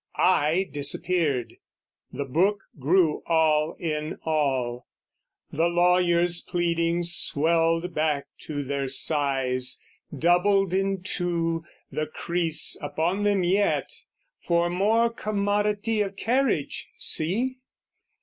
[0.17, 1.57] I disappeared;
[2.11, 4.87] the book grew all in all;
[5.51, 9.79] The lawyers' pleadings swelled back to their size,
[10.17, 13.91] Doubled in two, the crease upon them yet,
[14.41, 17.59] For more commodity of carriage, see!